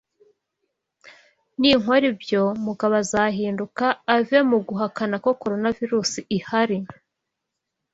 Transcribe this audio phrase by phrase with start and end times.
[1.59, 3.85] Ninkora ibyo, Mugabo azahinduka
[4.15, 6.77] ave mu guhakana ko Coronavirusi ihari